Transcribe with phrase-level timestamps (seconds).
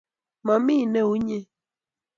[0.45, 1.45] Mamii neu inyee